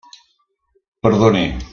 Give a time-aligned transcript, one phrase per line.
[1.03, 1.45] Perdoni.